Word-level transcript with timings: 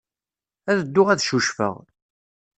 Ad 0.71 0.79
dduɣ 0.83 1.07
ad 1.09 1.23
ccucfeɣ. 1.23 1.75